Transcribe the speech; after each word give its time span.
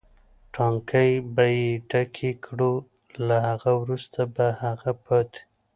ټانکۍ 0.53 1.11
به 1.33 1.45
یې 1.57 1.67
ډکې 1.89 2.31
کړو، 2.45 2.73
له 3.27 3.37
هغه 3.47 3.71
وروسته 3.81 4.21
به 4.35 4.45
هغه 4.61 4.91
پاتې. 5.05 5.39